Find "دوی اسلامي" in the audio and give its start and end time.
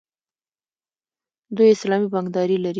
1.55-2.07